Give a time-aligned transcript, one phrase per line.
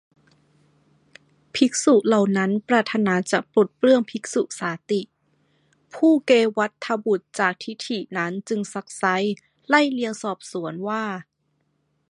[1.55, 5.01] ภิกษุเหล่านั้นปรารถนาจะปลดเปลื้องภิกษุสาติ
[5.95, 9.15] ผู้เกวัฏฏบุตรจากทิฏฐินั้นจึงซักไซ้
[9.67, 11.03] ไล่เลียงสอบสวนว่า